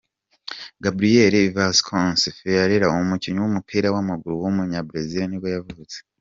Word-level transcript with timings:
Gabriel 0.83 1.35
Vasconcelos 1.55 2.37
Ferreira, 2.39 2.93
umukinnyi 3.03 3.39
w’umupira 3.41 3.87
w’amaguru 3.95 4.33
w’umunyabrezil 4.43 5.23
nibwo 5.27 5.49
yavutse. 5.57 5.97